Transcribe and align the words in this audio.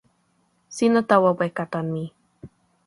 sina 0.75 1.01
tawa 1.09 1.31
weka 1.39 1.65
tan 1.71 1.85
mi. 1.93 2.03